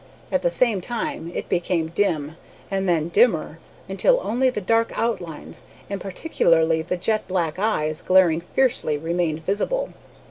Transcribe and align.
At 0.31 0.41
the 0.41 0.49
same 0.49 0.81
time 0.81 1.31
it 1.35 1.47
became 1.47 1.89
dim, 1.89 2.35
and 2.71 2.89
then 2.89 3.09
dimmer, 3.09 3.59
until 3.87 4.19
only 4.23 4.49
the 4.49 4.59
dark 4.59 4.91
outlines, 4.95 5.63
and 5.91 6.01
particularly 6.01 6.81
the 6.81 6.97
jet 6.97 7.27
black 7.27 7.59
eyes, 7.59 8.01
glaring 8.01 8.41
fiercely, 8.41 8.97
remained 8.97 9.41
visible. 9.43 9.93